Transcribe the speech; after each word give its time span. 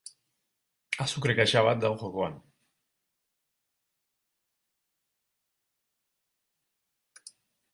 Azukre 1.03 1.35
kaxa 1.39 1.61
bat 1.67 1.83
dago 1.83 1.99
jokoan. 2.03 2.39